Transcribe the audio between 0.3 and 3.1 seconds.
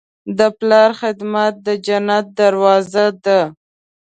د پلار خدمت د جنت دروازه